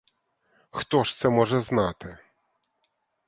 [0.71, 2.17] Хто ж це може знати?